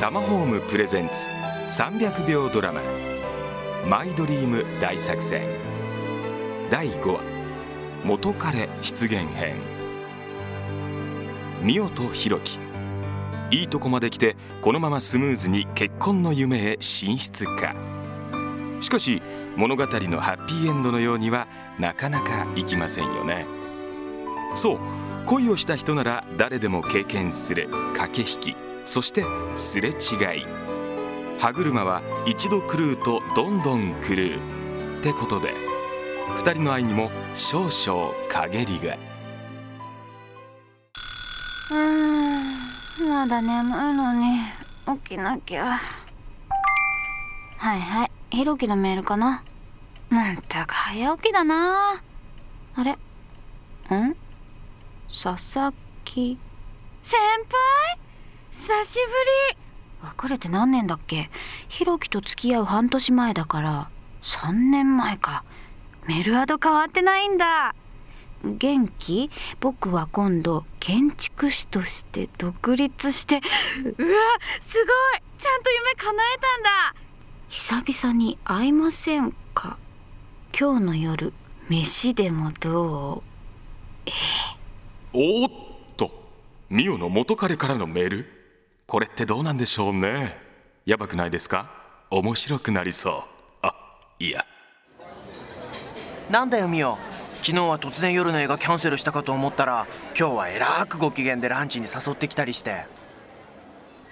[0.00, 1.28] タマホームプレゼンツ。
[1.68, 2.80] 300秒ドラマ。
[3.86, 5.42] マイドリーム大作戦。
[6.70, 7.22] 第5話。
[8.02, 9.56] 元彼出現編。
[11.62, 12.58] 美代と弘樹
[13.50, 17.74] いいとこまで来てこのままスムーズに結婚の夢へ進出か。
[18.80, 19.20] しかし
[19.54, 21.46] 物語のハッピーエンドのようには
[21.78, 23.44] なかなかいきませんよね。
[24.54, 24.78] そう
[25.26, 28.69] 恋をした人なら誰でも経験する駆け引き。
[28.84, 29.24] そして
[29.56, 29.92] すれ違
[30.40, 30.46] い。
[31.38, 35.54] 歯車は一度狂うとどんどん狂うってことで
[36.36, 38.98] 2人の愛にも少々陰りが。
[41.70, 44.40] うんまだ眠いのに
[45.02, 45.78] 起きなきゃ。
[47.56, 49.42] はいはいひろきのメールかな。
[50.10, 52.02] まったく早起きだな。
[52.74, 52.92] あれ？
[52.92, 52.96] ん？
[55.08, 55.72] 佐々
[56.04, 56.38] 木。
[57.02, 58.09] 先輩？
[58.60, 59.00] 久しぶ
[59.54, 59.58] り。
[60.02, 61.30] 別れて何年だっけ？
[61.68, 63.90] ひろきと付き合う半年前だから。
[64.22, 65.44] 3年前か。
[66.06, 67.74] メルアド変わってないんだ。
[68.44, 69.30] 元気？
[69.60, 73.36] 僕は今度建築士として独立して。
[73.36, 73.44] うわ
[73.86, 74.04] すごい！
[75.38, 76.94] ちゃんと夢叶えたんだ。
[77.48, 79.78] 久々に会いませんか？
[80.58, 81.32] 今日の夜
[81.70, 83.22] 飯でもど
[84.06, 84.10] う？
[84.10, 84.12] え
[85.14, 85.50] おっ
[85.96, 86.10] と。
[86.68, 88.39] ミオの元彼からのメール？
[88.90, 90.36] これってどうなんでしょうね。
[90.84, 91.70] やばくないですか？
[92.10, 93.22] 面白くなりそう。
[93.62, 93.72] あ
[94.18, 94.44] いや。
[96.28, 96.98] なんだよミオ。
[97.34, 99.86] 昨日は突然夜の映画キャンセルしたかと思ったら
[100.18, 102.84] 今日はえらくご機嫌でランチに誘ってきたりして。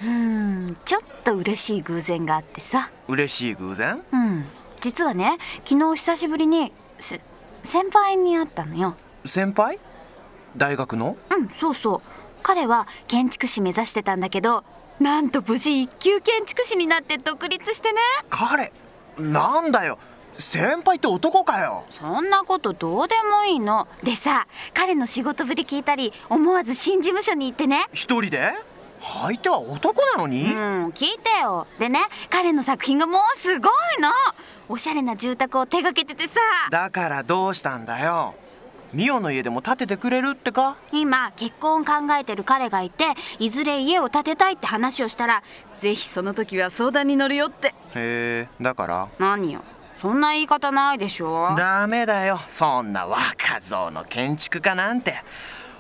[0.01, 2.89] うーんちょっと嬉しい偶然があってさ。
[3.09, 4.01] 嬉しい偶然？
[4.13, 4.45] うん。
[4.81, 7.21] 実はね昨日久しぶりにせ
[7.65, 8.95] 先輩に会ったのよ。
[9.25, 9.81] 先輩？
[10.57, 11.17] 大学の？
[11.37, 12.01] うんそうそう
[12.43, 14.65] 彼は建築士目指してたんだけど
[15.01, 17.99] なんと無事一級建築士になって独立してね。
[18.31, 18.73] 彼
[19.19, 19.99] なんだよ。
[20.35, 21.85] 先輩って男かよ。
[21.91, 23.89] そんなことどうでもいいの。
[24.03, 27.87] でさ彼の仕事ぶり聞いたり思わず新事務所に行ってね。
[27.93, 28.53] 一人で？
[29.01, 31.69] 相手は男なのうに、ん聞いてよ。
[31.79, 34.11] でね彼の作品がもうすごいの。
[34.69, 36.41] おしゃれな住宅を手がけててさ。
[36.71, 38.35] だからどうしたんだよ
[38.93, 40.77] ミオの家でも建ててくれるってか？
[40.93, 45.43] 今結婚を考えてる彼がいていずれ家を建てたいって話をしたら
[45.77, 47.69] ぜひその時は相談に乗るよって。
[47.69, 49.09] へえだから？
[49.19, 49.61] 何よ？
[49.95, 51.55] そんな言い方ないでしょ。
[51.57, 52.41] ダメだよ。
[52.49, 55.23] そんな若造の建築家なんて。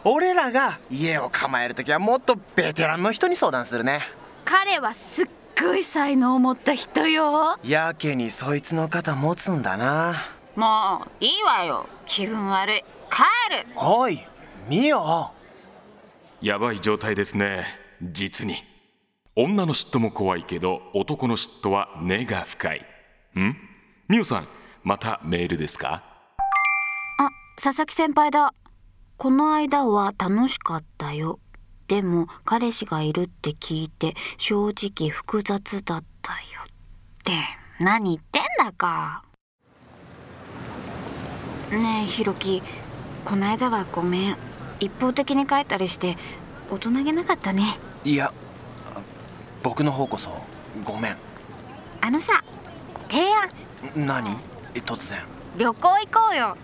[0.04, 4.02] 俺らが家を構える時はもっとベテランの人に相談するね。
[4.44, 5.26] 彼はすっ
[5.60, 7.58] ごい才能を持った人よ。
[7.64, 10.14] やけにそいつの肩持つんだな。
[10.56, 11.86] もういいわよ。
[12.06, 13.22] 気分悪い帰
[13.64, 13.66] る。
[13.76, 14.20] おい
[14.68, 15.30] ミオ
[16.40, 17.64] やばい状態ですね。
[18.02, 18.56] 実に。
[19.34, 22.86] 女の嫉妬も怖いけど男の嫉妬は根が深い。
[23.38, 23.56] ん？
[24.08, 24.48] ミオさん
[24.82, 26.02] またメールですか？
[27.18, 27.28] あ
[27.60, 28.52] 佐々木先輩だ。
[29.16, 31.40] この間は楽しかったよ。
[31.88, 36.38] でも彼氏がいるって聞いて正直複雑だったよ。
[36.64, 36.66] っ
[37.24, 37.32] て
[37.80, 39.24] 何言ってんだか。
[41.70, 42.62] ねえひろき
[43.24, 44.36] この間はごめん。
[44.80, 46.16] 一方的に帰ったりして
[46.70, 47.78] 大人げなかったね。
[48.04, 48.32] いや
[49.62, 50.30] 僕の方こそ
[50.84, 51.16] ごめん。
[52.00, 52.42] あのさ
[53.08, 53.50] 提案。
[53.94, 54.36] 何？
[54.74, 55.20] 突然。
[55.56, 56.56] 旅行行こうよ。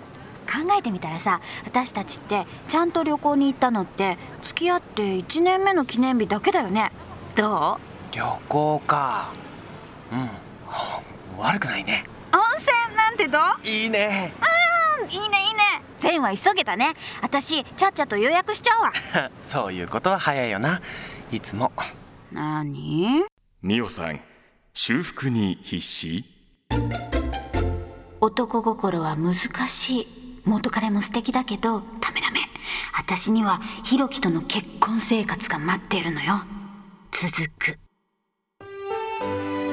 [0.46, 6.92] 考えてみたらさ私たちってちゃんと旅行に行ったのって付き合って1年目の記念日だけだよね。
[7.34, 7.78] ど
[8.12, 8.14] う？
[8.14, 9.32] 旅行か。
[10.12, 10.30] うん。
[11.38, 12.04] 悪くないね。
[12.32, 13.66] 温泉なんてどう？
[13.66, 14.32] いいね。
[15.00, 16.94] うんいいねいいね善は急げたね。
[17.22, 18.92] 私ちゃっちゃと予約しちゃうわ。
[19.42, 20.80] そういうことは早いよな。
[21.32, 21.72] いつも。
[22.32, 23.24] 何？
[23.62, 24.20] ミオさん
[24.72, 26.24] 修復に必死？
[28.20, 29.34] 男心は難
[29.68, 30.06] しい。
[30.44, 32.40] 元彼も素敵だけどダメダメ。
[32.96, 36.42] 私にはひろきとの結婚生活が待ってるのよ。
[37.10, 37.78] 続く。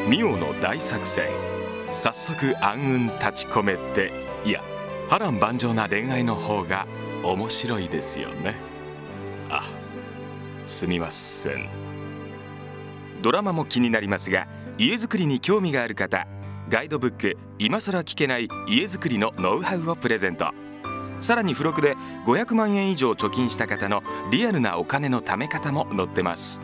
[0.08, 1.52] ミオの大作戦。
[1.94, 4.14] 早速暗雲立ち込めて
[4.46, 4.64] いや
[5.12, 6.88] 波乱万丈な恋愛の方が
[7.22, 8.56] 面白いですよね。
[9.50, 9.66] あ
[10.66, 11.68] すみません。
[13.22, 14.48] ドラマも気になりますが
[14.78, 16.26] 家づくりに興味がある方
[16.70, 20.54] ガイドブック「今更聞けない家づくりのノウハウ」をプレゼント。
[21.20, 26.62] さらに付録で500万円以上貯金した方のリアルなお金の貯め方も載ってます。